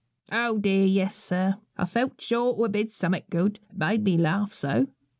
[0.31, 4.17] 'O dear, yes, sir; I felt sure it would be summat good, it made me
[4.17, 4.87] laugh so.